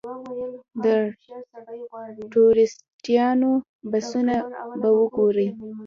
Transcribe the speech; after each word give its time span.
د 0.83 0.85
ټوریسټانو 2.33 3.51
بسونه 3.91 4.35
به 4.81 4.89
وګورئ. 4.97 5.47